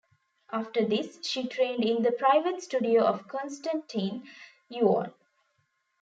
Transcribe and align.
After 0.51 0.83
this, 0.83 1.19
she 1.21 1.45
trained 1.47 1.85
in 1.85 2.01
the 2.01 2.11
private 2.11 2.63
studio 2.63 3.03
of 3.05 3.27
Konstantin 3.27 4.23
Yuon. 4.67 5.13